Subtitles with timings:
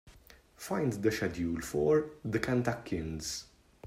[0.55, 3.45] Find the schedule for The Kentuckians.